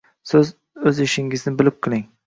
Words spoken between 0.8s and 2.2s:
o‘z ishingizni bilib qiling.